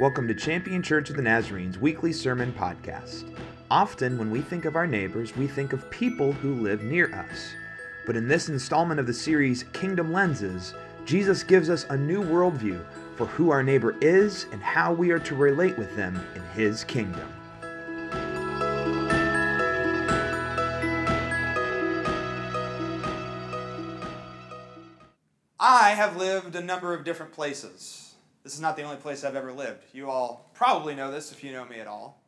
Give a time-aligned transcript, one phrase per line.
[0.00, 3.36] Welcome to Champion Church of the Nazarene's weekly sermon podcast.
[3.70, 7.52] Often, when we think of our neighbors, we think of people who live near us.
[8.06, 10.72] But in this installment of the series, Kingdom Lenses,
[11.04, 12.82] Jesus gives us a new worldview
[13.16, 16.82] for who our neighbor is and how we are to relate with them in his
[16.82, 17.28] kingdom.
[25.60, 28.09] I have lived a number of different places.
[28.50, 29.84] This is not the only place I've ever lived.
[29.92, 32.20] You all probably know this if you know me at all.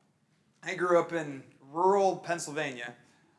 [0.62, 2.95] I grew up in rural Pennsylvania.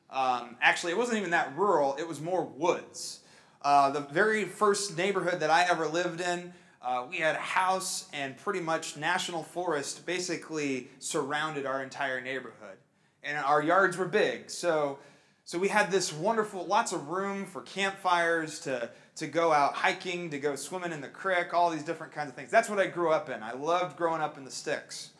[0.09, 3.21] Um, actually, it wasn't even that rural, it was more woods.
[3.61, 8.09] Uh, the very first neighborhood that I ever lived in, uh, we had a house
[8.11, 12.75] and pretty much national forest basically surrounded our entire neighborhood.
[13.23, 14.49] And our yards were big.
[14.49, 14.99] So,
[15.45, 20.29] so we had this wonderful, lots of room for campfires to to go out hiking,
[20.31, 22.49] to go swimming in the creek, all these different kinds of things.
[22.49, 23.43] That's what I grew up in.
[23.43, 25.11] I loved growing up in the sticks.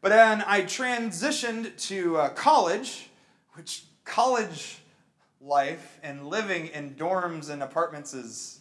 [0.00, 3.10] But then I transitioned to uh, college,
[3.54, 4.78] which college
[5.40, 8.60] life and living in dorms and apartments is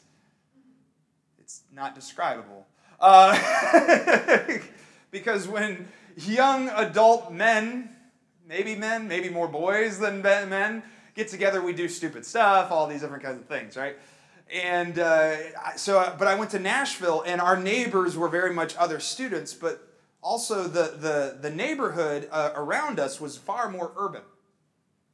[1.39, 2.67] it's not describable.
[2.99, 4.41] Uh,
[5.11, 7.89] because when young adult men,
[8.47, 10.83] maybe men, maybe more boys than men,
[11.15, 13.95] get together, we do stupid stuff, all these different kinds of things, right?
[14.51, 18.99] And uh, so but i went to nashville and our neighbors were very much other
[18.99, 19.87] students but
[20.21, 24.23] also the, the, the neighborhood uh, around us was far more urban.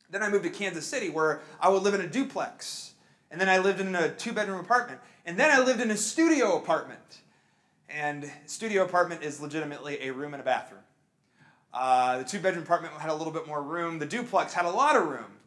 [0.09, 2.94] Then i moved to kansas city where i would live in a duplex
[3.31, 5.98] and then i lived in a two bedroom apartment and then i lived in a
[5.98, 7.00] studio apartment.
[7.89, 10.81] And studio apartment is legitimately a room and a bathroom.
[11.72, 14.00] Uh, the two bedroom apartment had a little bit more room.
[14.00, 15.38] The duplex had a lot of room.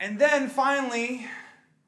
[0.00, 1.26] And then finally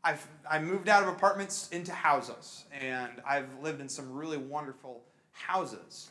[0.04, 5.02] I've I moved out of apartments into houses, and I've lived in some really wonderful
[5.32, 6.10] houses.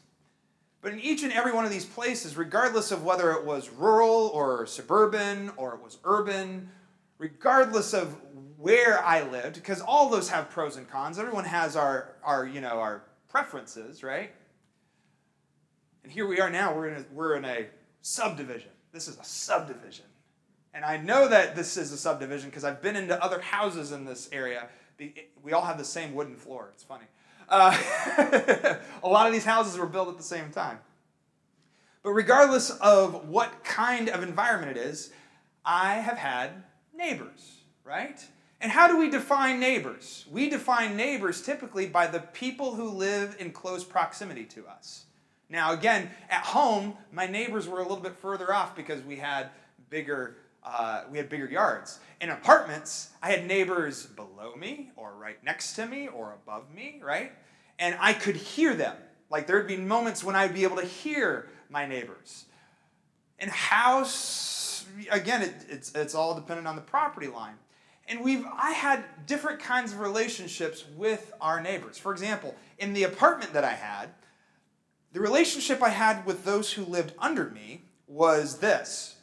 [0.82, 4.32] But in each and every one of these places, regardless of whether it was rural
[4.34, 6.70] or suburban or it was urban,
[7.18, 8.16] regardless of
[8.58, 11.18] where I lived, because all those have pros and cons.
[11.20, 14.32] Everyone has our, our you know, our preferences, right?
[16.04, 17.68] And here we are now, we're in a, we're in a
[18.02, 18.72] subdivision.
[18.92, 20.06] This is a subdivision.
[20.78, 24.06] And I know that this is a subdivision because I've been into other houses in
[24.06, 24.68] this area.
[25.42, 26.70] We all have the same wooden floor.
[26.72, 27.06] It's funny.
[27.50, 27.76] Uh,
[29.04, 30.78] a lot of these houses were built at the same time.
[32.04, 35.12] But regardless of what kind of environment it is,
[35.66, 36.52] I have had
[36.96, 38.24] neighbors, right?
[38.62, 40.28] And how do we define neighbors?
[40.32, 45.06] We define neighbors typically by the people who live in close proximity to us.
[45.50, 49.50] Now, again, at home, my neighbors were a little bit further off because we had
[49.90, 50.36] bigger
[50.68, 52.00] uh, we had bigger yards.
[52.20, 57.00] In apartments, I had neighbors below me or right next to me or above me,
[57.04, 57.32] right?
[57.80, 58.96] And I could hear them.
[59.30, 62.46] Like there'd be moments when I'd be able to hear my neighbors.
[63.40, 67.56] In house, again, it, it's, it's all dependent on the property line.
[68.08, 71.98] And we've I had different kinds of relationships with our neighbors.
[71.98, 74.10] For example, in the apartment that I had,
[75.12, 79.17] the relationship I had with those who lived under me was this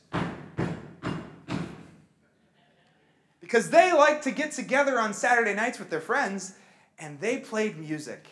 [3.54, 6.56] because they like to get together on Saturday nights with their friends
[6.98, 8.26] and they played music.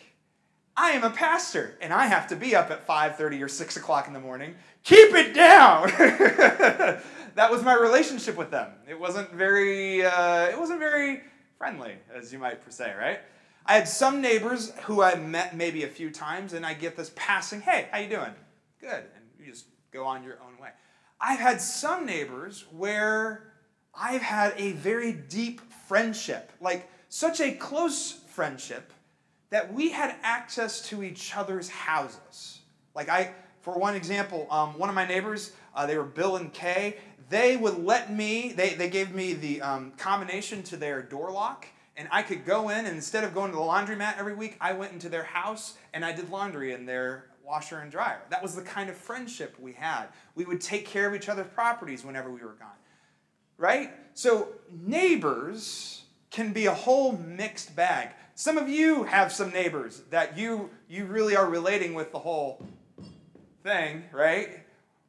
[0.75, 4.07] I am a pastor and I have to be up at 5:30 or 6 o'clock
[4.07, 4.55] in the morning.
[4.83, 5.87] Keep it down.
[7.35, 8.73] that was my relationship with them.
[8.85, 11.21] It wasn't very, uh, it wasn't very
[11.57, 13.21] friendly, as you might say, right?
[13.65, 17.13] I had some neighbors who I met maybe a few times, and I get this
[17.15, 18.35] passing, "Hey, how you doing?
[18.81, 20.71] Good," and you just go on your own way.
[21.21, 23.52] I've had some neighbors where
[23.95, 28.91] I've had a very deep friendship, like such a close friendship
[29.51, 32.59] that we had access to each other's houses.
[32.95, 36.51] Like I, for one example, um, one of my neighbors, uh, they were Bill and
[36.51, 36.97] Kay.
[37.29, 38.53] They would let me.
[38.53, 42.69] They they gave me the um, combination to their door lock, and I could go
[42.69, 42.79] in.
[42.85, 46.03] And instead of going to the laundromat every week, I went into their house and
[46.03, 48.21] I did laundry in their washer and dryer.
[48.29, 50.07] That was the kind of friendship we had.
[50.33, 52.69] We would take care of each other's properties whenever we were gone
[53.63, 53.91] right?
[54.13, 58.09] So neighbors can be a whole mixed bag.
[58.35, 62.61] Some of you have some neighbors that you you really are relating with the whole
[63.63, 64.49] thing, right?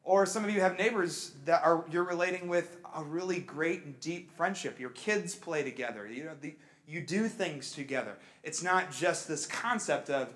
[0.05, 3.99] Or some of you have neighbors that are you're relating with a really great and
[3.99, 4.79] deep friendship.
[4.79, 6.07] Your kids play together.
[6.07, 6.55] You know, the,
[6.87, 8.17] you do things together.
[8.45, 10.33] It's not just this concept of,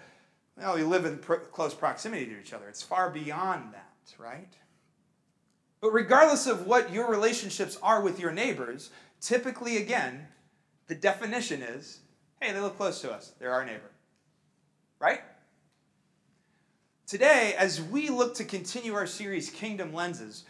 [0.57, 2.69] well, you live in pro- close proximity to each other.
[2.69, 4.53] It's far beyond that, right?
[5.81, 8.91] But regardless of what your relationships are with your neighbors,
[9.21, 10.27] typically, again,
[10.87, 12.01] the definition is
[12.41, 13.33] hey, they live close to us.
[13.41, 13.91] They're our neighbor.
[15.01, 15.21] Right?
[17.09, 20.45] today, as we look to continue our series, Kingdom Lenses,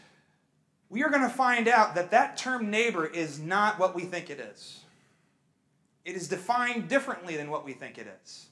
[0.90, 4.28] we are going to find out that that term neighbor is not what we think
[4.28, 4.80] it is.
[6.04, 8.46] It is defined differently than what we think it is.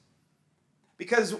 [0.97, 1.35] Because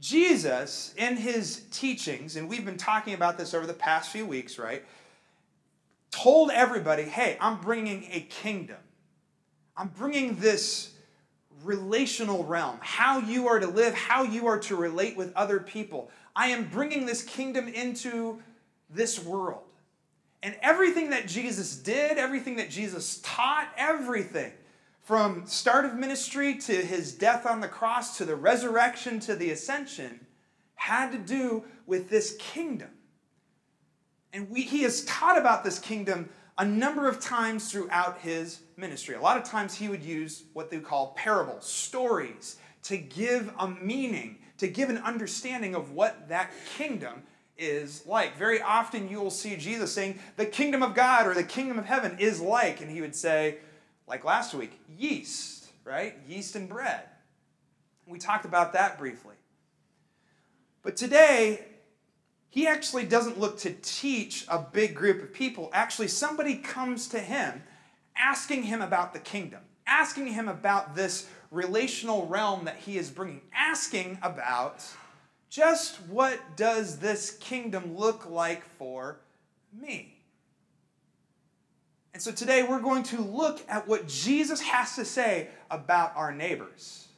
[0.00, 4.58] Jesus, in his teachings, and we've been talking about this over the past few weeks,
[4.58, 4.84] right,
[6.10, 8.76] told everybody, hey, I'm bringing a kingdom.
[9.76, 10.92] I'm bringing this
[11.64, 16.10] relational realm, how you are to live, how you are to relate with other people.
[16.34, 18.40] I am bringing this kingdom into
[18.90, 19.62] this world.
[20.42, 24.52] And everything that Jesus did, everything that Jesus taught, everything
[25.06, 29.52] from start of ministry to his death on the cross to the resurrection to the
[29.52, 30.18] ascension
[30.74, 32.90] had to do with this kingdom.
[34.32, 39.14] And we, he has taught about this kingdom a number of times throughout his ministry.
[39.14, 43.68] A lot of times he would use what they call parables, stories, to give a
[43.68, 47.22] meaning, to give an understanding of what that kingdom
[47.56, 48.36] is like.
[48.36, 51.84] Very often you will see Jesus saying, the kingdom of God or the kingdom of
[51.84, 53.58] heaven is like, and he would say,
[54.06, 56.16] like last week, yeast, right?
[56.28, 57.02] Yeast and bread.
[58.06, 59.34] We talked about that briefly.
[60.82, 61.64] But today,
[62.48, 65.70] he actually doesn't look to teach a big group of people.
[65.72, 67.62] Actually, somebody comes to him
[68.16, 73.42] asking him about the kingdom, asking him about this relational realm that he is bringing,
[73.54, 74.84] asking about
[75.50, 79.20] just what does this kingdom look like for
[79.72, 80.15] me?
[82.16, 86.32] And so today we're going to look at what Jesus has to say about our
[86.32, 87.08] neighbors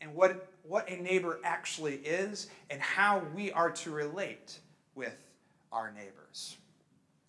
[0.00, 4.58] and what, what a neighbor actually is and how we are to relate
[4.94, 5.14] with
[5.70, 6.56] our neighbors.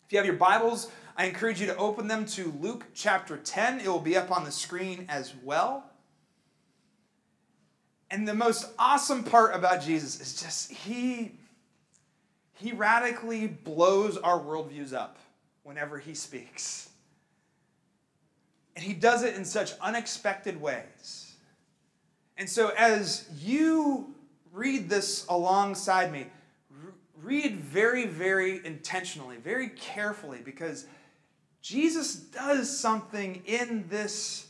[0.06, 3.82] If you have your Bibles, I encourage you to open them to Luke chapter 10.
[3.82, 5.84] It will be up on the screen as well.
[8.10, 11.34] And the most awesome part about Jesus is just he
[12.54, 15.18] he radically blows our worldviews up
[15.64, 16.90] whenever he speaks.
[18.76, 21.34] And he does it in such unexpected ways.
[22.38, 24.16] And so, as you
[24.52, 26.28] read this alongside me,
[27.22, 30.86] read very, very intentionally, very carefully, because
[31.62, 34.48] Jesus does something in this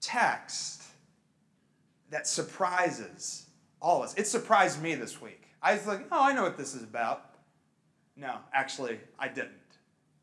[0.00, 0.82] text
[2.10, 3.46] that surprises
[3.80, 4.14] all of us.
[4.14, 5.48] It surprised me this week.
[5.60, 7.30] I was like, oh, I know what this is about.
[8.16, 9.61] No, actually, I didn't.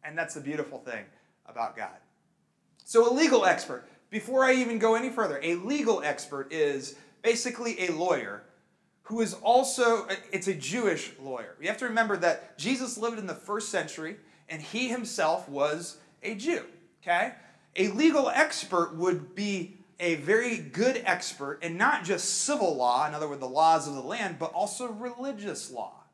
[0.10, 1.06] And that's the beautiful thing
[1.46, 2.00] about God.
[2.84, 7.88] So, a legal expert, before I even go any further, a legal expert is basically
[7.88, 8.42] a lawyer
[9.04, 11.56] who is also it's a Jewish lawyer.
[11.62, 14.16] You have to remember that Jesus lived in the first century
[14.50, 16.66] and he himself was a Jew,
[17.04, 17.34] okay?
[17.76, 23.14] A legal expert would be a very good expert in not just civil law, in
[23.14, 26.06] other words, the laws of the land, but also religious law.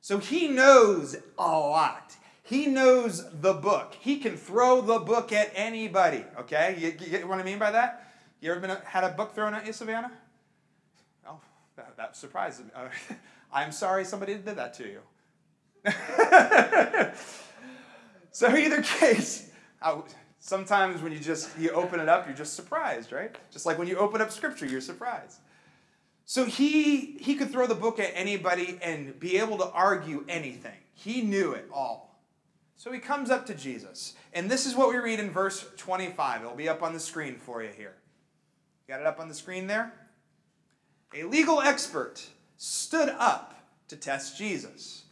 [0.00, 2.16] So he knows a lot.
[2.46, 3.96] He knows the book.
[3.98, 6.24] He can throw the book at anybody.
[6.38, 8.08] Okay, you, you get what I mean by that?
[8.40, 10.12] You ever been had a book thrown at you, Savannah?
[11.28, 11.40] Oh,
[11.74, 12.70] that, that me.
[13.52, 15.00] I'm sorry somebody did that to you.
[18.30, 19.50] so either case,
[19.82, 20.00] I,
[20.38, 23.34] sometimes when you just you open it up, you're just surprised, right?
[23.50, 25.40] Just like when you open up Scripture, you're surprised.
[26.26, 30.78] So he he could throw the book at anybody and be able to argue anything.
[30.94, 32.05] He knew it all.
[32.76, 34.14] So he comes up to Jesus.
[34.32, 36.42] And this is what we read in verse 25.
[36.42, 37.94] It'll be up on the screen for you here.
[38.86, 39.92] Got it up on the screen there?
[41.14, 42.24] A legal expert
[42.56, 43.54] stood up
[43.88, 45.04] to test Jesus.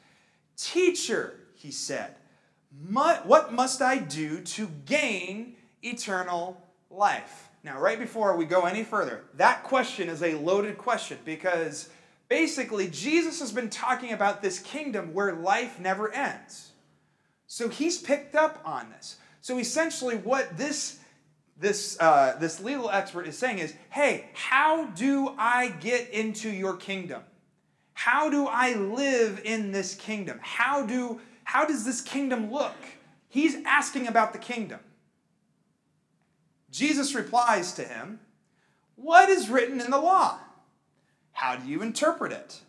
[0.56, 2.14] Teacher, he said,
[2.92, 7.48] what must I do to gain eternal life?
[7.62, 11.88] Now, right before we go any further, that question is a loaded question because
[12.28, 16.72] basically Jesus has been talking about this kingdom where life never ends.
[17.54, 19.14] So he's picked up on this.
[19.40, 20.98] So essentially, what this
[21.56, 26.74] this uh, this legal expert is saying is, hey, how do I get into your
[26.76, 27.22] kingdom?
[27.92, 30.40] How do I live in this kingdom?
[30.42, 32.74] How do how does this kingdom look?
[33.28, 34.80] He's asking about the kingdom.
[36.72, 38.18] Jesus replies to him,
[38.96, 40.40] What is written in the law?
[41.30, 42.62] How do you interpret it?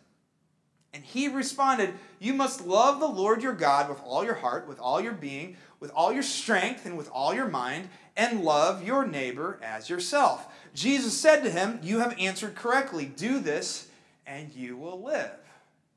[0.96, 4.80] And he responded, You must love the Lord your God with all your heart, with
[4.80, 9.06] all your being, with all your strength, and with all your mind, and love your
[9.06, 10.48] neighbor as yourself.
[10.72, 13.04] Jesus said to him, You have answered correctly.
[13.04, 13.88] Do this,
[14.26, 15.32] and you will live.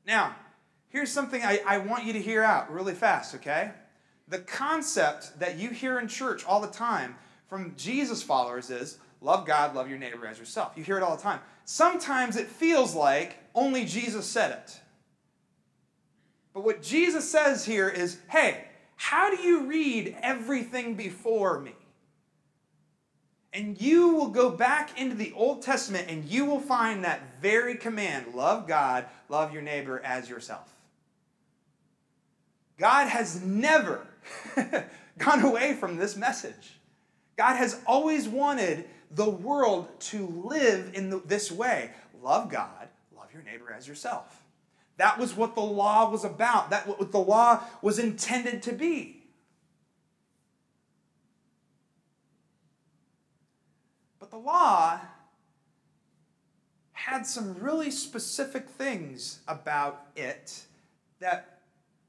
[0.06, 0.36] Now,
[0.90, 3.70] here's something I, I want you to hear out really fast, okay?
[4.28, 7.16] The concept that you hear in church all the time
[7.48, 10.74] from Jesus followers is love God, love your neighbor as yourself.
[10.76, 11.40] You hear it all the time.
[11.64, 14.80] Sometimes it feels like only Jesus said it.
[16.52, 18.64] But what Jesus says here is hey,
[18.96, 21.74] how do you read everything before me?
[23.52, 27.76] And you will go back into the Old Testament and you will find that very
[27.76, 30.72] command love God, love your neighbor as yourself.
[32.78, 34.06] God has never
[35.18, 36.78] gone away from this message.
[37.36, 41.90] God has always wanted the world to live in this way
[42.22, 44.39] love God, love your neighbor as yourself.
[45.00, 49.22] That was what the law was about, that what the law was intended to be.
[54.18, 55.00] But the law
[56.92, 60.64] had some really specific things about it
[61.18, 61.60] that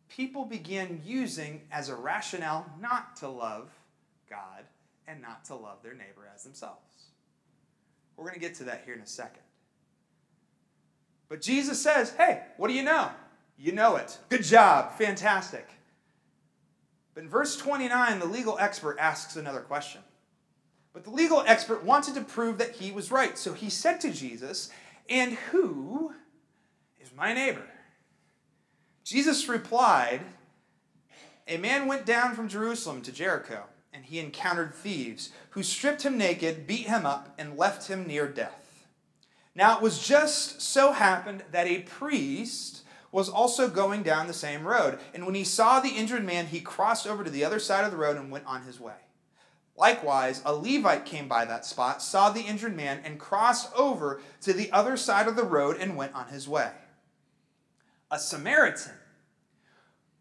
[0.09, 3.69] people began using as a rationale not to love
[4.29, 4.65] God
[5.07, 7.05] and not to love their neighbor as themselves.
[8.17, 9.43] We're going to get to that here in a second.
[11.31, 13.09] But Jesus says, hey, what do you know?
[13.57, 14.17] You know it.
[14.27, 14.97] Good job.
[14.97, 15.65] Fantastic.
[17.13, 20.01] But in verse 29, the legal expert asks another question.
[20.91, 23.37] But the legal expert wanted to prove that he was right.
[23.37, 24.71] So he said to Jesus,
[25.09, 26.11] And who
[26.99, 27.63] is my neighbor?
[29.05, 30.19] Jesus replied,
[31.47, 36.17] A man went down from Jerusalem to Jericho, and he encountered thieves who stripped him
[36.17, 38.60] naked, beat him up, and left him near death.
[39.61, 44.65] Now it was just so happened that a priest was also going down the same
[44.65, 47.85] road, and when he saw the injured man, he crossed over to the other side
[47.85, 48.95] of the road and went on his way.
[49.77, 54.51] Likewise, a Levite came by that spot, saw the injured man, and crossed over to
[54.51, 56.71] the other side of the road and went on his way.
[58.09, 58.93] A Samaritan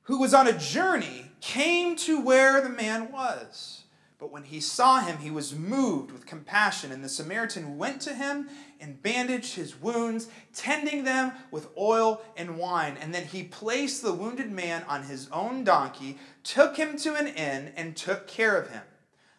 [0.02, 3.84] who was on a journey came to where the man was.
[4.18, 8.12] But when he saw him, he was moved with compassion, and the Samaritan went to
[8.12, 12.96] him and bandaged his wounds, tending them with oil and wine.
[13.00, 17.28] And then he placed the wounded man on his own donkey, took him to an
[17.28, 18.82] inn, and took care of him.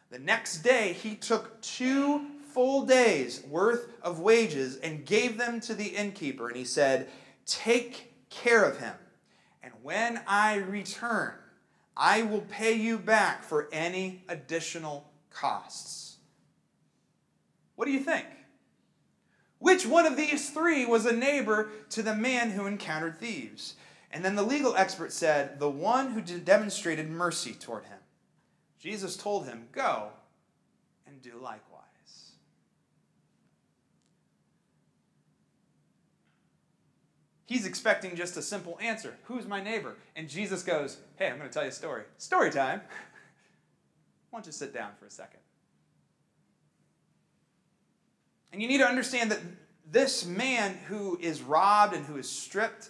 [0.09, 5.73] The next day, he took two full days' worth of wages and gave them to
[5.73, 6.47] the innkeeper.
[6.47, 7.07] And he said,
[7.45, 8.93] Take care of him.
[9.63, 11.33] And when I return,
[11.95, 16.17] I will pay you back for any additional costs.
[17.75, 18.25] What do you think?
[19.61, 23.75] Which one of these three was a neighbor to the man who encountered thieves?
[24.11, 27.99] And then the legal expert said, The one who demonstrated mercy toward him.
[28.79, 30.09] Jesus told him, Go
[31.05, 32.31] and do likewise.
[37.45, 39.95] He's expecting just a simple answer Who's my neighbor?
[40.15, 42.05] And Jesus goes, Hey, I'm going to tell you a story.
[42.17, 42.81] Story time.
[44.31, 45.41] Why don't you sit down for a second?
[48.51, 49.39] And you need to understand that
[49.89, 52.89] this man who is robbed and who is stripped,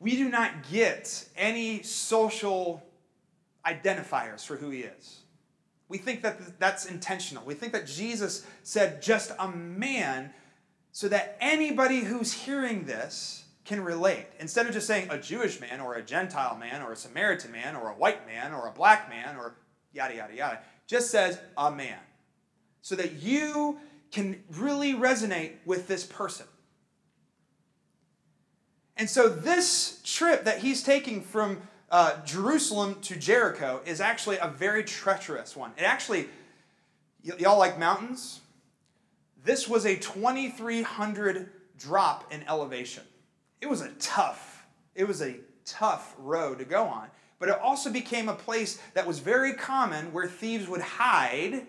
[0.00, 2.82] we do not get any social
[3.66, 5.20] identifiers for who he is.
[5.88, 7.44] We think that that's intentional.
[7.44, 10.32] We think that Jesus said just a man
[10.92, 14.26] so that anybody who's hearing this can relate.
[14.38, 17.76] Instead of just saying a Jewish man or a Gentile man or a Samaritan man
[17.76, 19.54] or a white man or a black man or
[19.92, 21.98] yada, yada, yada, just says a man.
[22.82, 23.78] So that you
[24.10, 26.46] can really resonate with this person.
[28.96, 34.48] And so this trip that he's taking from uh, Jerusalem to Jericho is actually a
[34.48, 35.72] very treacherous one.
[35.76, 36.28] It actually,
[37.24, 38.40] y- y'all like mountains?
[39.44, 43.04] This was a 2,300 drop in elevation.
[43.60, 47.08] It was a tough, it was a tough road to go on.
[47.38, 51.66] But it also became a place that was very common where thieves would hide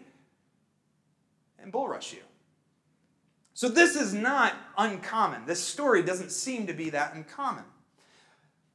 [1.60, 2.22] and bull rush you.
[3.54, 5.46] So this is not uncommon.
[5.46, 7.66] This story doesn't seem to be that uncommon.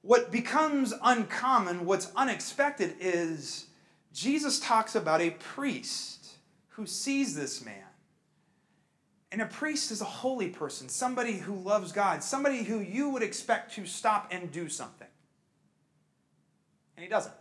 [0.02, 3.66] What becomes uncommon, what's unexpected, is
[4.12, 6.35] Jesus talks about a priest
[6.69, 7.85] who sees this man.
[9.33, 13.23] And a priest is a holy person, somebody who loves God, somebody who you would
[13.23, 15.09] expect to stop and do something.
[16.97, 17.35] And he doesn't.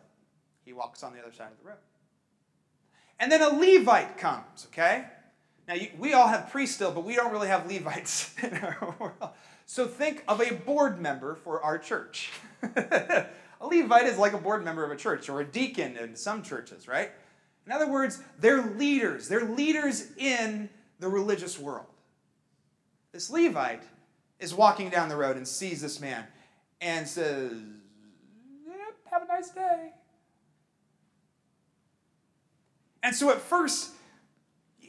[0.66, 1.78] He walks on the other side of the road.
[3.20, 5.06] And then a Levite comes, okay?
[5.68, 8.96] Now, you, we all have priests still, but we don't really have Levites in our
[9.00, 9.32] world.
[9.66, 12.32] So think of a board member for our church.
[12.64, 13.28] a
[13.62, 16.88] Levite is like a board member of a church or a deacon in some churches,
[16.88, 17.12] right?
[17.66, 19.30] In other words, they're leaders.
[19.30, 21.88] They're leaders in the religious world.
[23.14, 23.84] This Levite
[24.40, 26.26] is walking down the road and sees this man
[26.82, 27.54] and says,
[28.68, 29.92] Yep, have a nice day.
[33.02, 33.92] And so at first,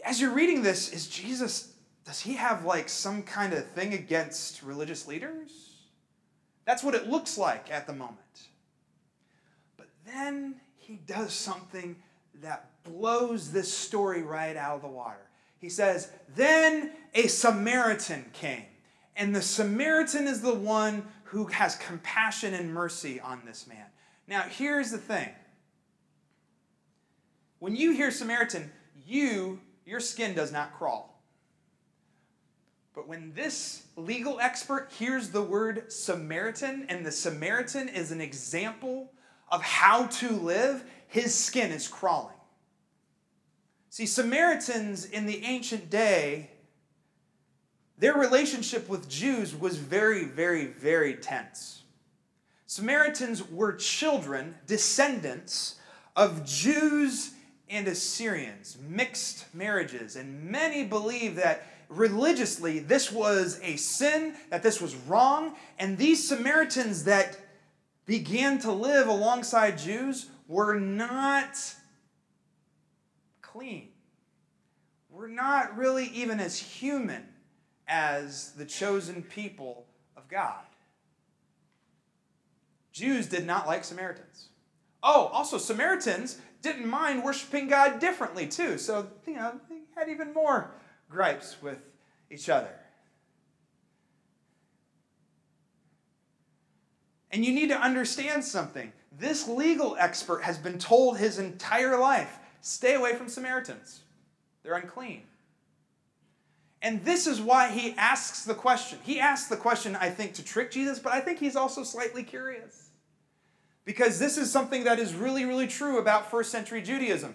[0.04, 1.72] as you're reading this, is Jesus,
[2.04, 5.74] does he have like some kind of thing against religious leaders?
[6.64, 8.18] That's what it looks like at the moment.
[9.76, 11.96] But then he does something
[12.42, 15.28] that blows this story right out of the water.
[15.58, 18.64] He says, Then a Samaritan came.
[19.16, 23.86] And the Samaritan is the one who has compassion and mercy on this man.
[24.26, 25.30] Now, here's the thing
[27.60, 28.70] when you hear Samaritan,
[29.06, 31.22] you, your skin does not crawl.
[32.94, 39.12] But when this legal expert hears the word Samaritan, and the Samaritan is an example
[39.50, 42.36] of how to live, his skin is crawling.
[43.90, 46.50] See, Samaritans in the ancient day,
[47.98, 51.82] their relationship with Jews was very, very, very tense.
[52.66, 55.76] Samaritans were children, descendants
[56.16, 57.33] of Jews
[57.74, 60.16] and Assyrians, mixed marriages.
[60.16, 65.54] And many believe that religiously this was a sin, that this was wrong.
[65.78, 67.38] And these Samaritans that
[68.06, 71.58] began to live alongside Jews were not
[73.40, 73.88] clean,
[75.10, 77.24] were not really even as human
[77.86, 80.64] as the chosen people of God.
[82.92, 84.48] Jews did not like Samaritans.
[85.02, 88.78] Oh, also, Samaritans didn't mind worshiping God differently, too.
[88.78, 90.72] So, you know, they had even more
[91.08, 91.78] gripes with
[92.30, 92.74] each other.
[97.30, 98.92] And you need to understand something.
[99.16, 104.00] This legal expert has been told his entire life stay away from Samaritans,
[104.62, 105.22] they're unclean.
[106.80, 108.98] And this is why he asks the question.
[109.02, 112.22] He asks the question, I think, to trick Jesus, but I think he's also slightly
[112.22, 112.83] curious
[113.84, 117.34] because this is something that is really, really true about first century Judaism.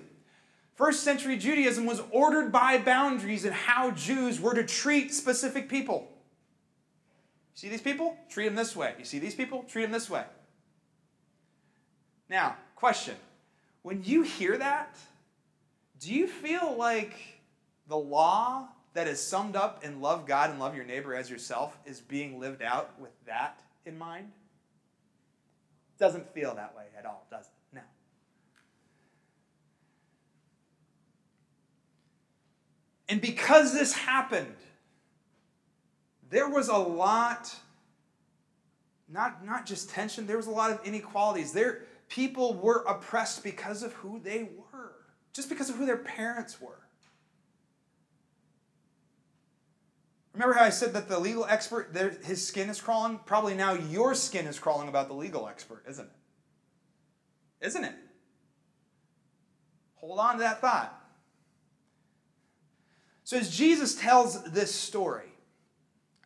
[0.76, 6.10] First century Judaism was ordered by boundaries in how Jews were to treat specific people.
[7.54, 8.18] See these people?
[8.30, 8.94] Treat them this way.
[8.98, 9.64] You see these people?
[9.64, 10.24] Treat them this way.
[12.30, 13.16] Now, question.
[13.82, 14.96] When you hear that,
[16.00, 17.14] do you feel like
[17.88, 21.78] the law that is summed up in love God and love your neighbor as yourself
[21.86, 24.32] is being lived out with that in mind?
[26.00, 27.76] Doesn't feel that way at all, does it?
[27.76, 27.82] No.
[33.10, 34.56] And because this happened,
[36.30, 37.54] there was a lot,
[39.10, 41.52] not, not just tension, there was a lot of inequalities.
[41.52, 44.94] There, people were oppressed because of who they were,
[45.34, 46.80] just because of who their parents were.
[50.40, 53.20] Remember how I said that the legal expert, his skin is crawling?
[53.26, 57.66] Probably now your skin is crawling about the legal expert, isn't it?
[57.66, 57.96] Isn't it?
[59.96, 60.98] Hold on to that thought.
[63.26, 65.28] So, as Jesus tells this story,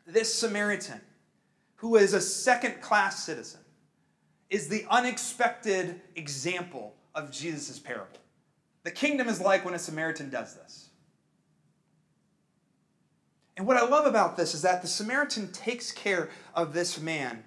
[0.05, 1.01] this Samaritan,
[1.77, 3.61] who is a second class citizen,
[4.51, 8.19] is the unexpected example of Jesus' parable.
[8.83, 10.89] The kingdom is like when a Samaritan does this.
[13.55, 17.43] And what I love about this is that the Samaritan takes care of this man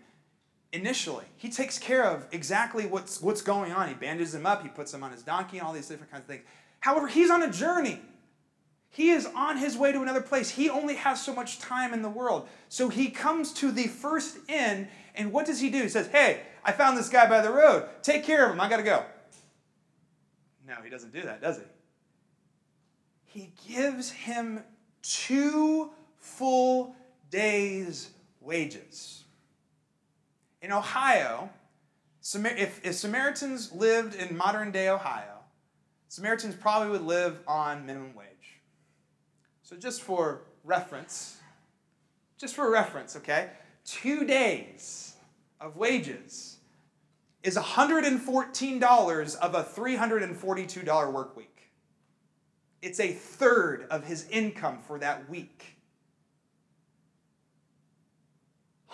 [0.73, 1.25] initially.
[1.37, 3.89] He takes care of exactly what's, what's going on.
[3.89, 6.23] He bandages him up, he puts him on his donkey, and all these different kinds
[6.23, 6.45] of things.
[6.81, 8.01] However, he's on a journey.
[8.91, 10.51] He is on his way to another place.
[10.51, 12.49] He only has so much time in the world.
[12.69, 15.83] So he comes to the first inn, and what does he do?
[15.83, 17.89] He says, Hey, I found this guy by the road.
[18.03, 18.61] Take care of him.
[18.61, 19.05] I got to go.
[20.67, 21.65] No, he doesn't do that, does he?
[23.25, 24.61] He gives him
[25.09, 26.95] two full
[27.31, 29.25] days' wages.
[30.63, 31.51] In Ohio,
[32.35, 35.41] if, if Samaritans lived in modern day Ohio,
[36.09, 38.27] Samaritans probably would live on minimum wage.
[39.63, 41.39] So, just for reference,
[42.39, 43.51] just for reference, okay?
[43.85, 45.15] Two days
[45.61, 46.59] of wages
[47.43, 51.56] is $114 of a $342 work week.
[52.83, 55.77] It's a third of his income for that week.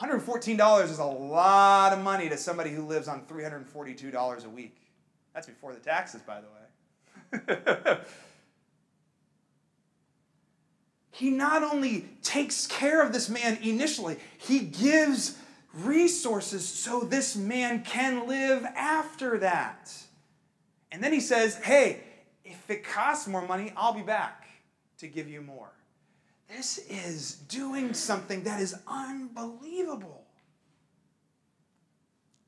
[0.01, 4.77] $114 is a lot of money to somebody who lives on $342 a week.
[5.35, 7.99] That's before the taxes, by the way.
[11.13, 15.37] he not only takes care of this man initially, he gives
[15.73, 19.93] resources so this man can live after that.
[20.91, 22.01] And then he says, hey,
[22.65, 24.47] if it costs more money, I'll be back
[24.99, 25.71] to give you more.
[26.49, 30.23] This is doing something that is unbelievable.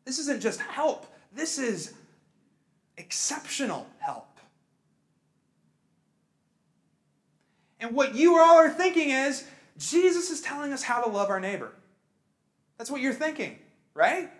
[0.04, 1.94] This isn't just help, this is
[2.96, 4.28] exceptional help.
[7.80, 9.44] And what you all are thinking is,
[9.78, 11.72] Jesus is telling us how to love our neighbor.
[12.78, 13.58] That's what you're thinking,
[13.94, 14.30] right?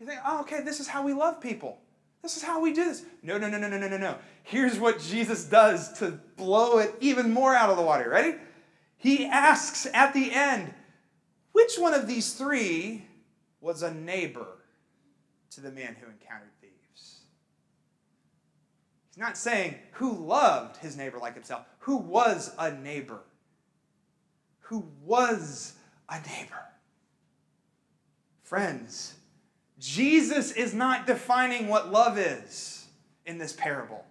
[0.00, 1.78] You think, oh, okay, this is how we love people.
[2.22, 3.04] This is how we do this.
[3.22, 4.16] No, no, no, no, no, no, no, no.
[4.42, 8.08] Here's what Jesus does to blow it even more out of the water.
[8.10, 8.36] Ready?
[8.96, 10.74] He asks at the end,
[11.52, 13.06] which one of these three
[13.60, 14.46] was a neighbor
[15.50, 17.20] to the man who encountered thieves?
[19.08, 23.20] He's not saying who loved his neighbor like himself, who was a neighbor.
[24.60, 25.74] Who was
[26.08, 26.64] a neighbor.
[28.42, 29.14] Friends,
[29.78, 32.86] Jesus is not defining what love is
[33.26, 34.04] in this parable.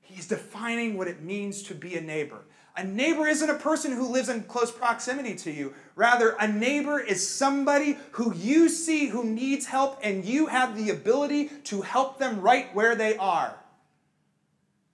[0.00, 2.42] He's defining what it means to be a neighbor.
[2.76, 5.72] A neighbor isn't a person who lives in close proximity to you.
[5.94, 10.90] Rather, a neighbor is somebody who you see who needs help and you have the
[10.90, 13.58] ability to help them right where they are.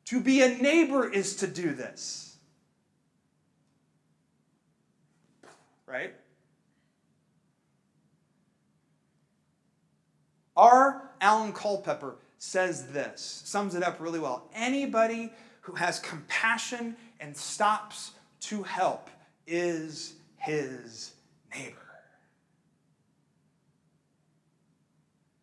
[0.06, 2.36] To be a neighbor is to do this.
[5.86, 6.14] Right?
[10.56, 11.10] R.
[11.20, 14.48] Alan Culpepper says this, sums it up really well.
[14.54, 15.30] Anybody
[15.62, 19.08] who has compassion and stops to help
[19.46, 21.12] is his
[21.54, 21.76] neighbor.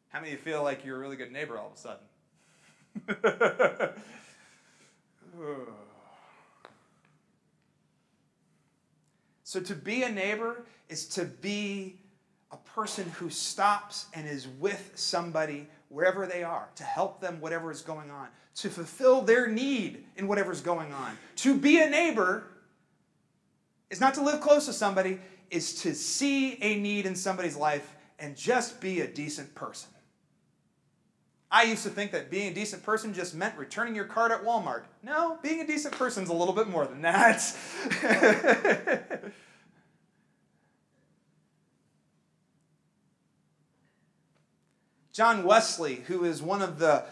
[0.10, 2.04] How many of you feel like you're a really good neighbor all of a sudden?
[9.44, 12.00] so, to be a neighbor is to be
[12.52, 17.72] a person who stops and is with somebody wherever they are to help them whatever
[17.72, 21.18] is going on, to fulfill their need in whatever's going on.
[21.38, 22.44] To be a neighbor
[23.90, 27.96] is not to live close to somebody, is to see a need in somebody's life
[28.20, 29.90] and just be a decent person.
[31.52, 34.44] I used to think that being a decent person just meant returning your card at
[34.44, 34.84] Walmart.
[35.02, 37.56] No, being a decent person is a little bit more than that.
[45.12, 47.04] John Wesley, who is one of the,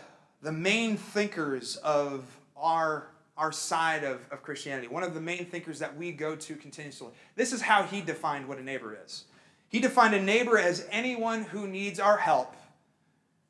[0.42, 3.08] the main thinkers of our,
[3.38, 7.10] our side of, of Christianity, one of the main thinkers that we go to continuously,
[7.36, 9.26] this is how he defined what a neighbor is.
[9.70, 12.56] He defined a neighbor as anyone who needs our help,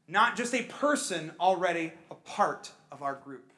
[0.08, 3.52] not just a person already a part of our group.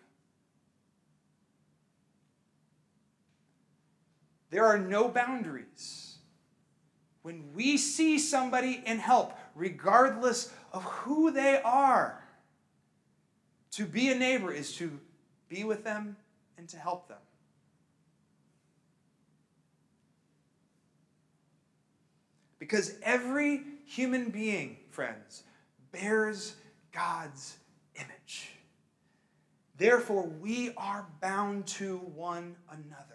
[4.49, 6.17] There are no boundaries.
[7.21, 12.23] When we see somebody in help, regardless of who they are.
[13.71, 14.99] To be a neighbor is to
[15.47, 16.17] be with them
[16.58, 17.17] and to help them.
[22.58, 25.43] Because every human being, friends,
[25.91, 26.55] bears
[26.91, 27.58] God's
[27.95, 28.51] image.
[29.77, 33.05] Therefore, we are bound to one another.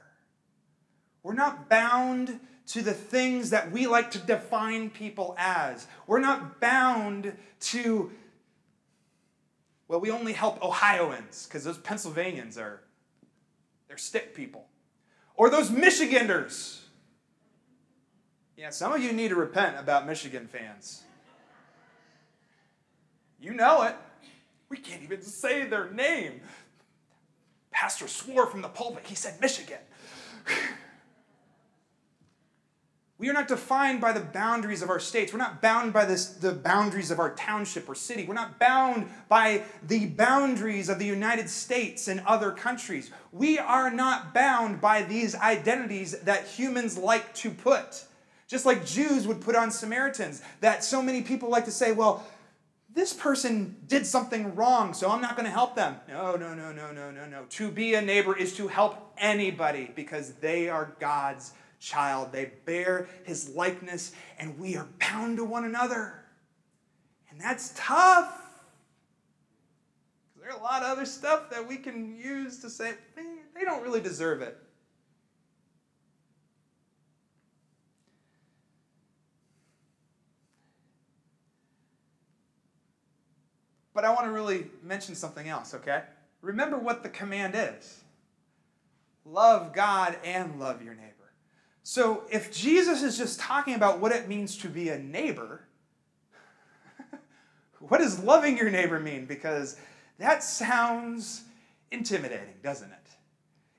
[1.23, 5.87] We're not bound to the things that we like to define people as.
[6.07, 8.11] We're not bound to,
[9.89, 12.81] well, we only help Ohioans because those Pennsylvanians are,
[13.89, 14.67] they're stick people.
[15.37, 16.83] Or those Michiganders.
[18.57, 21.03] Yeah, some of you need to repent about Michigan fans.
[23.41, 23.95] You know it.
[24.71, 26.41] We can't even say their name.
[27.71, 29.81] Pastor swore from the pulpit, he said Michigan.
[33.25, 35.33] We are not defined by the boundaries of our states.
[35.33, 38.27] We're not bound by this, the boundaries of our township or city.
[38.27, 43.11] We're not bound by the boundaries of the United States and other countries.
[43.33, 48.05] We are not bound by these identities that humans like to put.
[48.47, 52.27] Just like Jews would put on Samaritans, that so many people like to say, well,
[52.93, 55.97] this person did something wrong, so I'm not going to help them.
[56.09, 57.47] No, no, no, no, no, no, no.
[57.49, 62.33] To be a neighbor is to help anybody because they are God's child.
[62.33, 66.25] They bear his likeness, and we are bound to one another.
[67.31, 68.41] And that's tough.
[70.41, 73.83] There are a lot of other stuff that we can use to say, they don't
[73.83, 74.59] really deserve it.
[83.95, 86.03] But I want to really mention something else, okay?
[86.43, 88.01] Remember what the command is
[89.25, 91.14] love God and love your neighbor.
[91.85, 95.61] So if Jesus is just talking about what it means to be a neighbor,
[97.79, 99.27] what does loving your neighbor mean?
[99.27, 99.77] Because
[100.19, 101.43] that sounds
[101.93, 102.99] intimidating, doesn't it?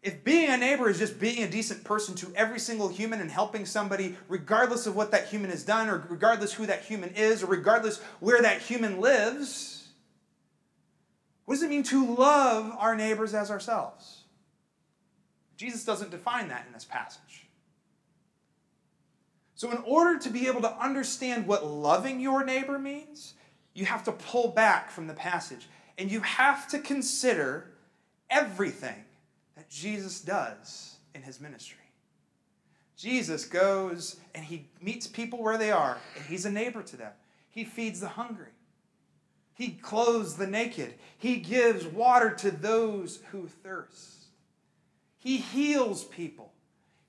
[0.04, 3.32] If being a neighbor is just being a decent person to every single human and
[3.32, 7.42] helping somebody, regardless of what that human has done, or regardless who that human is,
[7.42, 9.88] or regardless where that human lives,
[11.46, 14.26] what does it mean to love our neighbors as ourselves?
[15.58, 17.45] Jesus doesn't define that in this passage.
[19.56, 23.34] So, in order to be able to understand what loving your neighbor means,
[23.74, 27.72] you have to pull back from the passage and you have to consider
[28.30, 29.06] everything
[29.56, 31.80] that Jesus does in his ministry.
[32.98, 37.12] Jesus goes and he meets people where they are, and he's a neighbor to them.
[37.50, 38.52] He feeds the hungry,
[39.54, 44.26] he clothes the naked, he gives water to those who thirst,
[45.18, 46.52] he heals people.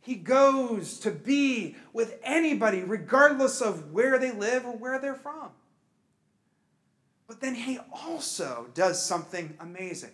[0.06, 5.50] He goes to be with anybody, regardless of where they live or where they're from.
[7.26, 10.12] But then he also does something amazing.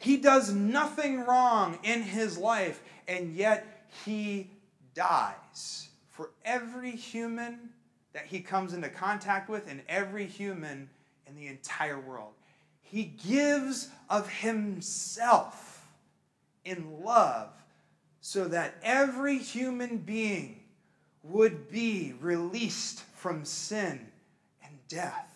[0.00, 4.50] He does nothing wrong in his life, and yet he
[4.94, 7.70] dies for every human
[8.14, 10.90] that he comes into contact with and every human
[11.28, 12.32] in the entire world.
[12.80, 15.86] He gives of himself
[16.64, 17.50] in love
[18.26, 20.58] so that every human being
[21.22, 24.04] would be released from sin
[24.64, 25.32] and death.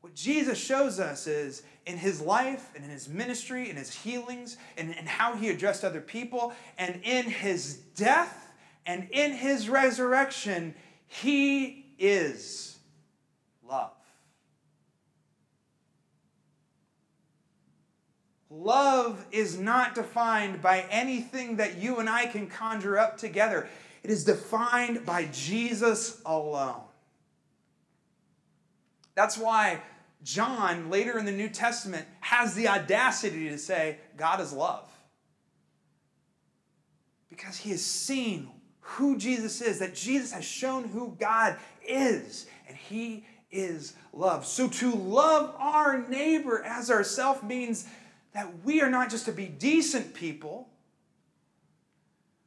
[0.00, 4.58] What Jesus shows us is in his life and in his ministry and his healings
[4.76, 8.52] and, and how he addressed other people and in his death
[8.86, 10.76] and in his resurrection,
[11.08, 12.78] he is
[13.68, 13.90] love.
[18.54, 23.66] Love is not defined by anything that you and I can conjure up together.
[24.02, 26.82] It is defined by Jesus alone.
[29.14, 29.80] That's why
[30.22, 34.86] John, later in the New Testament, has the audacity to say, God is love.
[37.30, 42.76] Because he has seen who Jesus is, that Jesus has shown who God is, and
[42.76, 44.44] he is love.
[44.46, 47.86] So to love our neighbor as ourself means
[48.32, 50.68] that we are not just to be decent people,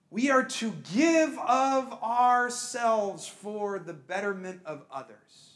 [0.09, 5.55] we are to give of ourselves for the betterment of others.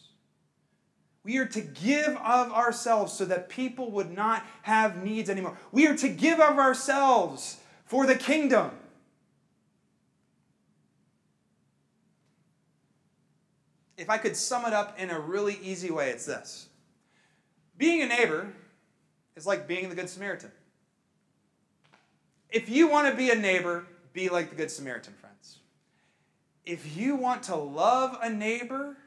[1.24, 5.58] We are to give of ourselves so that people would not have needs anymore.
[5.72, 8.72] We are to give of ourselves for the kingdom.
[13.98, 16.68] If I could sum it up in a really easy way, it's this
[17.78, 18.54] being a neighbor
[19.40, 20.52] is like being the Good Samaritan.
[22.52, 25.60] If you want to be a neighbor, be like the Good Samaritan, friends.
[26.66, 28.98] If you want to love a neighbor,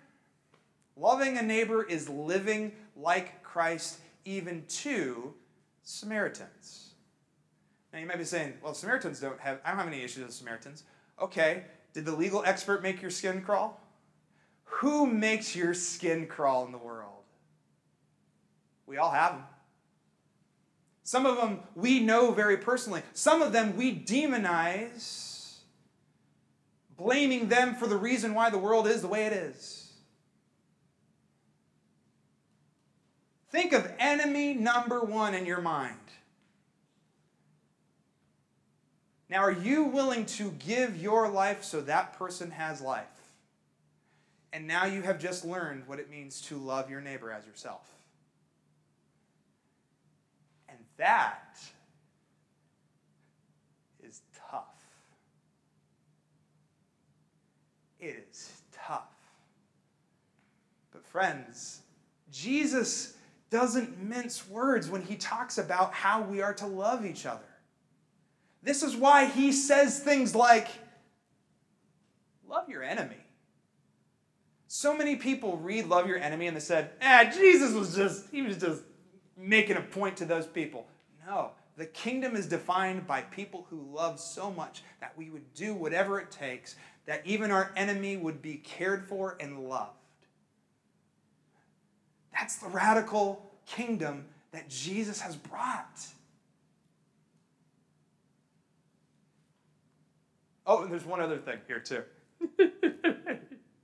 [0.97, 5.35] Loving a neighbor is living like Christ, even to
[5.83, 6.90] Samaritans.
[7.92, 10.35] Now you might be saying, well, Samaritans don't have, I don't have any issues with
[10.35, 10.85] Samaritans.
[11.21, 13.81] Okay, did the legal expert make your skin crawl?
[14.64, 17.25] Who makes your skin crawl in the world?
[18.87, 19.45] We all have them.
[21.05, 23.03] Some of them we know very personally.
[23.12, 25.57] Some of them we demonize,
[26.97, 29.93] blaming them for the reason why the world is the way it is.
[33.51, 35.97] Think of enemy number one in your mind.
[39.29, 43.07] Now, are you willing to give your life so that person has life?
[44.53, 47.88] And now you have just learned what it means to love your neighbor as yourself.
[50.69, 51.59] And that
[54.07, 54.62] is tough.
[57.99, 59.03] It is tough.
[60.93, 61.81] But, friends,
[62.31, 63.15] Jesus
[63.51, 67.41] doesn't mince words when he talks about how we are to love each other.
[68.62, 70.69] This is why he says things like,
[72.49, 73.17] Love your enemy.
[74.69, 78.43] So many people read Love Your Enemy and they said, Ah, Jesus was just, he
[78.43, 78.83] was just
[79.37, 80.87] making a point to those people.
[81.26, 85.74] No, the kingdom is defined by people who love so much that we would do
[85.74, 89.90] whatever it takes, that even our enemy would be cared for and loved.
[92.32, 96.06] That's the radical kingdom that Jesus has brought.
[100.66, 102.02] Oh, and there's one other thing here, too.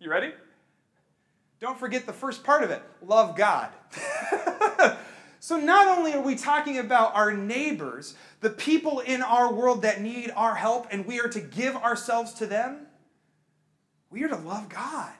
[0.01, 0.33] you ready?
[1.61, 3.71] Don't forget the first part of it love God.
[5.49, 10.03] so, not only are we talking about our neighbors, the people in our world that
[10.03, 12.87] need our help, and we are to give ourselves to them,
[14.11, 15.15] we are to love God.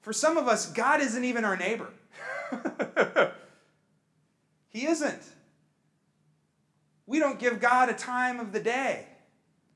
[0.00, 1.92] For some of us, God isn't even our neighbor.
[4.70, 5.22] he isn't.
[7.06, 9.06] We don't give God a time of the day.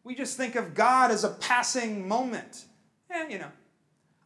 [0.03, 2.65] We just think of God as a passing moment.
[3.11, 3.53] And, you know,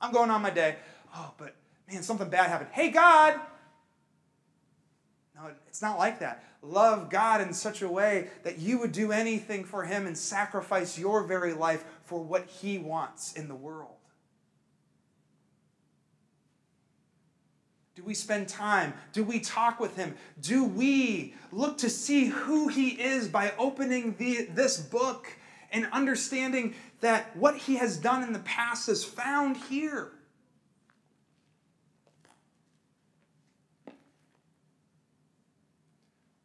[0.00, 0.76] I'm going on my day.
[1.14, 1.54] Oh, but
[1.90, 2.70] man, something bad happened.
[2.72, 3.40] Hey, God.
[5.34, 6.44] No, it's not like that.
[6.62, 10.98] Love God in such a way that you would do anything for Him and sacrifice
[10.98, 13.94] your very life for what He wants in the world.
[17.94, 18.94] Do we spend time?
[19.12, 20.14] Do we talk with Him?
[20.40, 25.28] Do we look to see who He is by opening the, this book
[25.70, 30.12] and understanding that what He has done in the past is found here?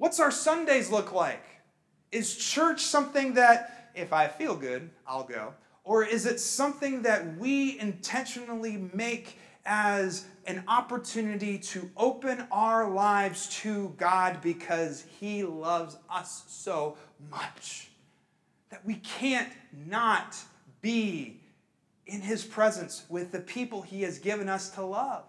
[0.03, 1.45] What's our Sundays look like?
[2.11, 5.53] Is church something that, if I feel good, I'll go?
[5.85, 13.47] Or is it something that we intentionally make as an opportunity to open our lives
[13.61, 16.97] to God because He loves us so
[17.31, 17.87] much
[18.71, 19.53] that we can't
[19.87, 20.35] not
[20.81, 21.39] be
[22.07, 25.23] in His presence with the people He has given us to love?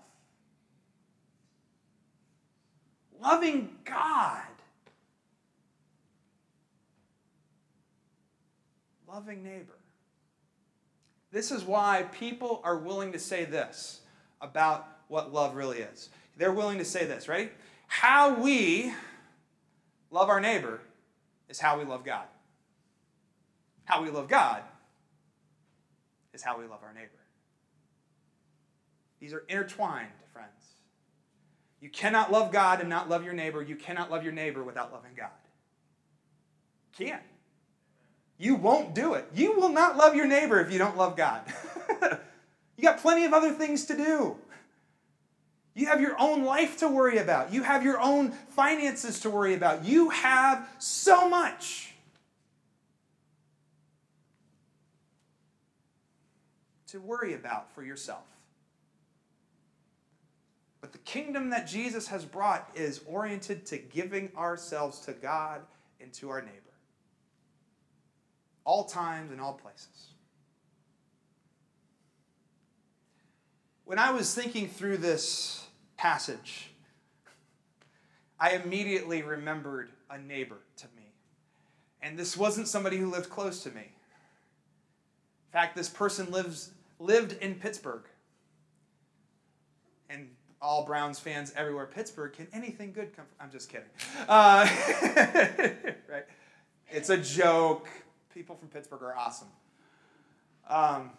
[3.20, 4.42] Loving God
[9.14, 9.78] loving neighbor.
[11.30, 14.00] This is why people are willing to say this
[14.40, 16.08] about what love really is.
[16.36, 17.52] They're willing to say this, right?
[17.86, 18.92] How we
[20.10, 20.80] love our neighbor
[21.48, 22.24] is how we love God.
[23.84, 24.62] How we love God
[26.32, 27.10] is how we love our neighbor.
[29.20, 30.50] These are intertwined, friends.
[31.80, 33.62] You cannot love God and not love your neighbor.
[33.62, 35.30] You cannot love your neighbor without loving God.
[36.98, 37.22] Can't.
[38.38, 39.28] You won't do it.
[39.34, 41.42] You will not love your neighbor if you don't love God.
[42.76, 44.36] you got plenty of other things to do.
[45.74, 47.52] You have your own life to worry about.
[47.52, 49.84] You have your own finances to worry about.
[49.84, 51.92] You have so much.
[56.88, 58.22] To worry about for yourself.
[60.80, 65.62] But the kingdom that Jesus has brought is oriented to giving ourselves to God
[66.00, 66.73] and to our neighbor
[68.64, 70.08] all times and all places.
[73.84, 76.70] When I was thinking through this passage,
[78.40, 81.12] I immediately remembered a neighbor to me.
[82.02, 83.82] And this wasn't somebody who lived close to me.
[83.82, 88.04] In fact, this person lives, lived in Pittsburgh.
[90.08, 90.28] And
[90.60, 93.46] all Browns fans everywhere, Pittsburgh, can anything good come from?
[93.46, 93.88] I'm just kidding.
[94.28, 94.66] Uh,
[96.08, 96.24] right?
[96.90, 97.88] It's a joke
[98.34, 99.48] people from Pittsburgh are awesome.
[100.68, 101.10] Um,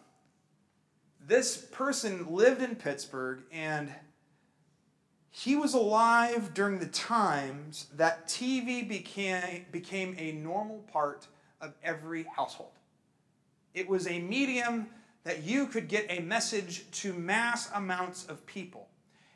[1.26, 3.90] this person lived in Pittsburgh and
[5.32, 11.28] he was alive during the times that TV became, became a normal part
[11.62, 12.72] of every household.
[13.74, 14.88] It was a medium
[15.24, 18.88] that you could get a message to mass amounts of people.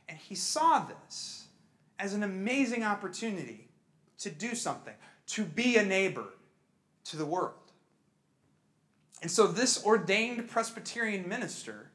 [0.07, 1.47] And he saw this
[1.97, 3.69] as an amazing opportunity
[4.19, 4.93] to do something,
[5.27, 6.25] to be a neighbor
[7.05, 7.58] to the world.
[9.21, 11.91] And so this ordained Presbyterian minister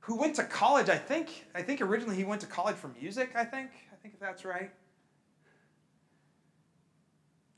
[0.00, 3.30] who went to college, I think, I think originally he went to college for music,
[3.34, 3.70] I think.
[3.92, 4.70] I think that's right.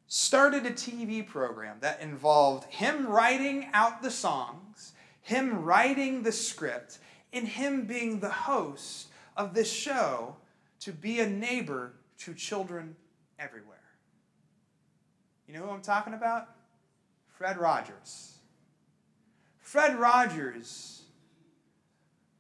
[0.07, 6.99] Started a TV program that involved him writing out the songs, him writing the script,
[7.33, 10.37] and him being the host of this show
[10.81, 12.95] to be a neighbor to children
[13.39, 13.79] everywhere.
[15.47, 16.49] You know who I'm talking about?
[17.29, 18.32] Fred Rogers.
[19.73, 21.01] Fred Rogers,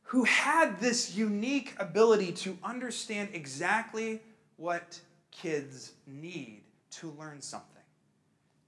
[0.02, 4.20] who had this unique ability to understand exactly
[4.58, 7.82] what kids need to learn something.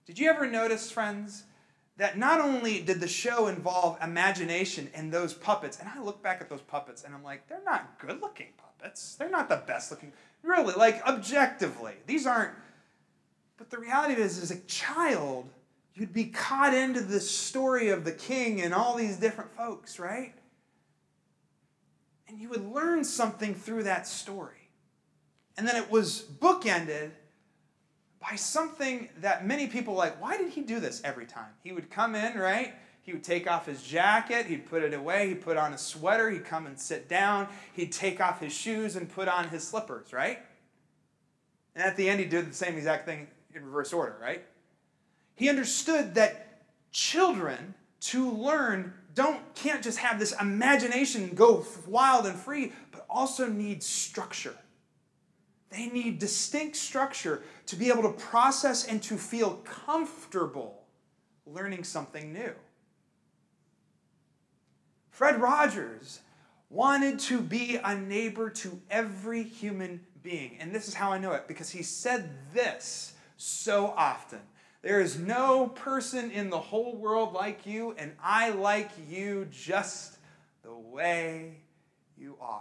[0.07, 1.43] Did you ever notice, friends,
[1.99, 6.41] that not only did the show involve imagination and those puppets, and I look back
[6.41, 9.15] at those puppets and I'm like, they're not good looking puppets.
[9.17, 11.97] They're not the best looking, really, like objectively.
[12.07, 12.55] These aren't,
[13.59, 15.51] but the reality is, as a child,
[15.95, 20.35] you'd be caught into the story of the king and all these different folks, right?
[22.29, 24.71] And you would learn something through that story.
[25.57, 27.13] And then it was bookended
[28.21, 31.51] by something that many people like, why did he do this every time?
[31.63, 32.75] He would come in, right?
[33.03, 36.31] He would take off his jacket, he'd put it away, he'd put on a sweater,
[36.31, 40.13] he'd come and sit down, he'd take off his shoes and put on his slippers,
[40.13, 40.39] right?
[41.75, 44.45] And at the end, he'd do the same exact thing in reverse order, right?
[45.35, 46.63] He understood that
[46.93, 53.49] children to learn don't can't just have this imagination go wild and free, but also
[53.49, 54.57] need structure.
[55.71, 60.83] They need distinct structure to be able to process and to feel comfortable
[61.47, 62.53] learning something new.
[65.11, 66.21] Fred Rogers
[66.71, 70.57] wanted to be a neighbor to every human being.
[70.59, 74.41] And this is how I know it because he said this so often.
[74.85, 80.19] There is no person in the whole world like you, and I like you just
[80.63, 81.57] the way
[82.19, 82.61] you are.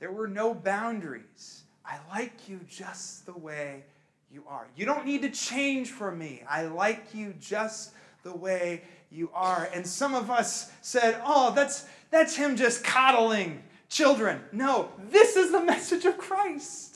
[0.00, 1.62] There were no boundaries.
[1.86, 3.84] I like you just the way
[4.32, 4.66] you are.
[4.74, 6.42] You don't need to change for me.
[6.50, 7.92] I like you just
[8.24, 8.82] the way
[9.12, 9.70] you are.
[9.72, 15.52] And some of us said, "Oh, that's that's him just coddling children." No, this is
[15.52, 16.93] the message of Christ.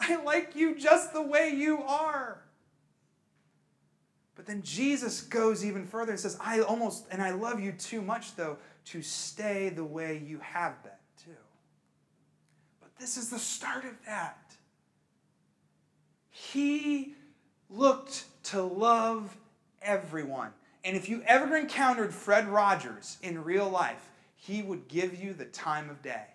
[0.00, 2.42] I like you just the way you are.
[4.34, 8.00] But then Jesus goes even further and says, I almost, and I love you too
[8.00, 10.92] much, though, to stay the way you have been,
[11.24, 11.40] too.
[12.80, 14.54] But this is the start of that.
[16.30, 17.14] He
[17.68, 19.36] looked to love
[19.82, 20.52] everyone.
[20.84, 25.46] And if you ever encountered Fred Rogers in real life, he would give you the
[25.46, 26.26] time of day.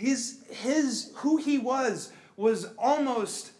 [0.00, 3.52] His, his who he was was almost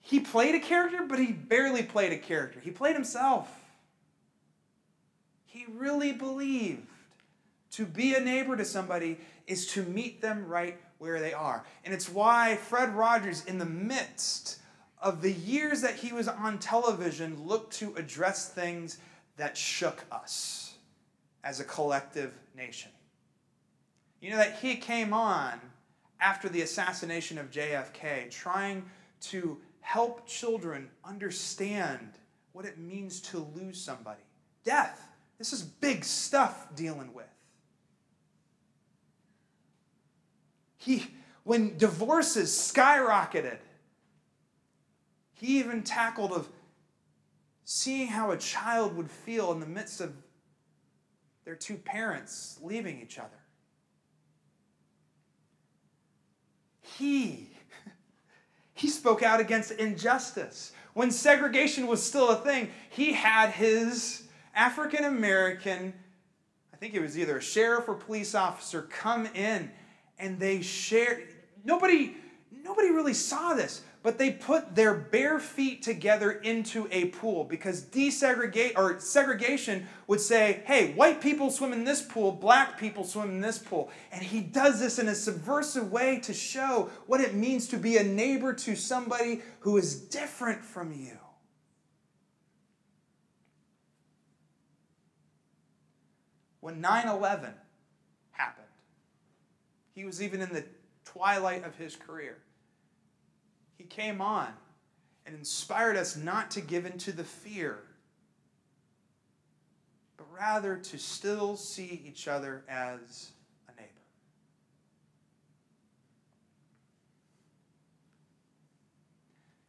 [0.00, 2.58] he played a character, but he barely played a character.
[2.58, 3.48] He played himself.
[5.46, 6.88] He really believed
[7.72, 11.64] to be a neighbor to somebody is to meet them right where they are.
[11.84, 14.58] And it's why Fred Rogers, in the midst
[15.00, 18.98] of the years that he was on television, looked to address things
[19.36, 20.74] that shook us
[21.44, 22.90] as a collective nation.
[24.20, 25.60] You know that he came on
[26.20, 28.84] after the assassination of JFK, trying
[29.22, 32.12] to help children understand
[32.52, 34.22] what it means to lose somebody.
[34.64, 35.06] Death.
[35.38, 37.24] This is big stuff dealing with.
[40.76, 41.06] He,
[41.44, 43.58] when divorces skyrocketed,
[45.32, 46.48] he even tackled of
[47.64, 50.12] seeing how a child would feel in the midst of
[51.46, 53.39] their two parents leaving each other.
[56.98, 57.50] He
[58.80, 60.72] he spoke out against injustice.
[60.94, 64.22] When segregation was still a thing, he had his
[64.54, 65.92] African American,
[66.72, 69.70] I think it was either a sheriff or police officer, come in
[70.18, 71.28] and they shared.
[71.62, 72.16] Nobody,
[72.64, 77.82] nobody really saw this, but they put their bare feet together into a pool because
[77.82, 83.28] desegregate or segregation would say, hey, white people swim in this pool, black people swim
[83.28, 83.90] in this pool.
[84.10, 87.98] And he does this in a subversive way to show what it means to be
[87.98, 91.18] a neighbor to somebody who is different from you.
[96.60, 97.52] When 9 11
[98.32, 98.66] happened,
[99.94, 100.64] he was even in the
[101.04, 102.38] twilight of his career
[103.80, 104.48] he came on
[105.24, 107.78] and inspired us not to give into the fear,
[110.18, 113.30] but rather to still see each other as
[113.70, 113.88] a neighbor.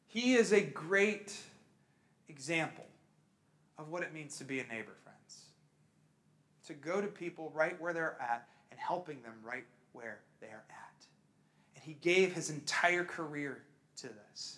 [0.07, 1.37] He is a great
[2.27, 2.87] example
[3.77, 5.45] of what it means to be a neighbor, friends.
[6.65, 10.65] To go to people right where they're at and helping them right where they are
[10.69, 11.05] at.
[11.75, 13.63] And he gave his entire career
[14.01, 14.57] to this.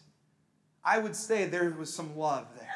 [0.84, 2.68] I would say there was some love there.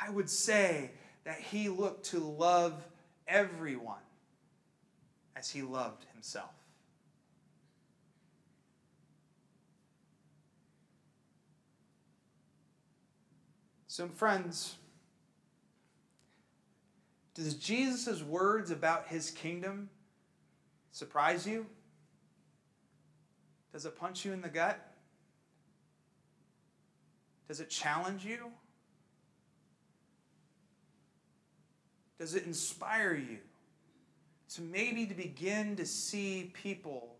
[0.00, 0.90] I would say
[1.24, 2.82] that he looked to love
[3.28, 4.00] everyone
[5.36, 6.50] as he loved himself.
[13.86, 14.76] So, friends,
[17.34, 19.90] does Jesus' words about his kingdom
[20.92, 21.66] surprise you?
[23.72, 24.78] Does it punch you in the gut?
[27.48, 28.50] Does it challenge you?
[32.18, 33.38] Does it inspire you
[34.54, 37.16] to maybe to begin to see people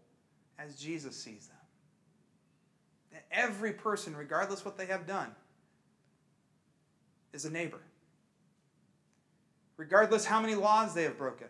[0.58, 1.56] as Jesus sees them?
[3.12, 5.34] That every person, regardless what they have done,
[7.32, 7.80] is a neighbor.
[9.76, 11.48] Regardless how many laws they have broken,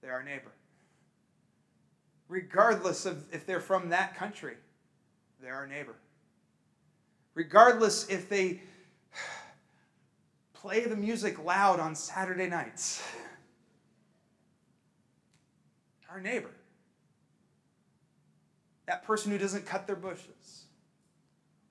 [0.00, 0.53] they are a neighbor
[2.28, 4.54] regardless of if they're from that country,
[5.42, 5.94] they're our neighbor.
[7.34, 8.60] Regardless if they
[10.54, 13.02] play the music loud on Saturday nights,
[16.10, 16.50] our neighbor.
[18.86, 20.64] That person who doesn't cut their bushes,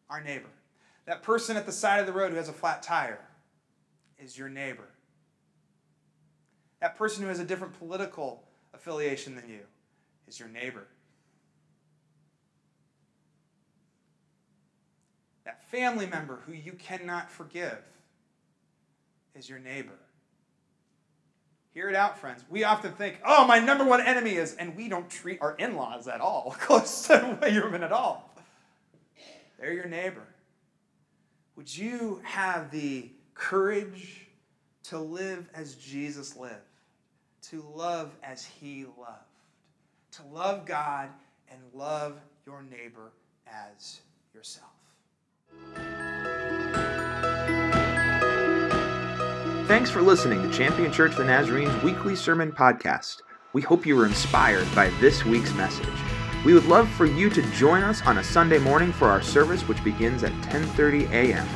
[0.10, 0.50] our neighbor.
[1.06, 3.20] That person at the side of the road who has a flat tire
[4.18, 4.88] is your neighbor.
[6.80, 8.44] That person who has a different political
[8.74, 9.60] affiliation than you
[10.28, 10.88] is your neighbor.
[15.46, 17.80] That family member who you cannot forgive
[19.36, 19.98] is your neighbor.
[21.74, 22.44] Hear it out, friends.
[22.50, 25.76] We often think, oh, my number one enemy is, and we don't treat our in
[25.76, 28.30] laws at all close to human at all.
[29.60, 30.28] They're your neighbor.
[31.56, 34.28] Would you have the courage
[34.84, 36.56] to live as Jesus lived,
[37.44, 39.33] to love as he loved,
[40.14, 41.10] to love God
[41.50, 43.12] and love your neighbor
[43.48, 44.02] as
[44.34, 44.70] yourself?
[49.68, 53.22] Thanks for listening to Champion Church of the Nazarene's weekly sermon podcast.
[53.54, 55.88] We hope you were inspired by this week's message.
[56.46, 59.68] We would love for you to join us on a Sunday morning for our service,
[59.68, 61.48] which begins at 10:30 a.m.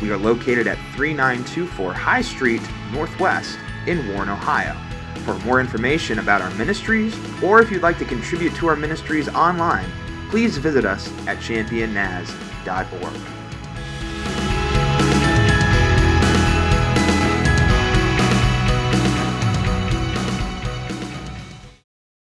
[0.00, 2.62] We are located at 3924 High Street,
[2.92, 4.76] Northwest, in Warren, Ohio.
[5.24, 9.28] For more information about our ministries, or if you'd like to contribute to our ministries
[9.28, 9.90] online,
[10.30, 13.43] please visit us at championnaz.org.